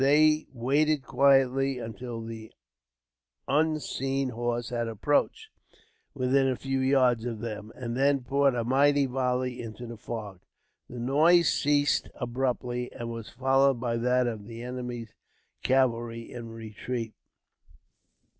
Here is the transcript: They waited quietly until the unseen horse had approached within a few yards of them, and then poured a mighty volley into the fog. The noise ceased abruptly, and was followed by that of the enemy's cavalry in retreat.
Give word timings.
They 0.03 0.47
waited 0.51 1.03
quietly 1.03 1.77
until 1.77 2.21
the 2.25 2.51
unseen 3.47 4.29
horse 4.29 4.69
had 4.69 4.87
approached 4.87 5.49
within 6.15 6.47
a 6.49 6.55
few 6.55 6.79
yards 6.79 7.23
of 7.23 7.39
them, 7.39 7.71
and 7.75 7.95
then 7.95 8.23
poured 8.23 8.55
a 8.55 8.63
mighty 8.63 9.05
volley 9.05 9.61
into 9.61 9.85
the 9.85 9.97
fog. 9.97 10.39
The 10.89 10.97
noise 10.97 11.53
ceased 11.53 12.09
abruptly, 12.15 12.91
and 12.91 13.11
was 13.11 13.29
followed 13.29 13.79
by 13.79 13.97
that 13.97 14.25
of 14.25 14.47
the 14.47 14.63
enemy's 14.63 15.13
cavalry 15.61 16.31
in 16.31 16.49
retreat. 16.49 17.13